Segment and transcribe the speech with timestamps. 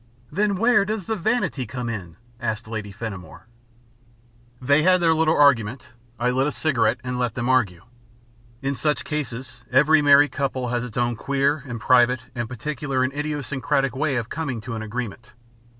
[0.31, 3.45] "Then where does the vanity come in?" asked Lady Fenimore.
[4.59, 5.89] They had their little argument.
[6.19, 7.83] I lit a cigarette and let them argue.
[8.63, 13.13] In such cases, every married couple has its own queer and private and particular and
[13.13, 15.33] idiosyncratic way of coming to an agreement.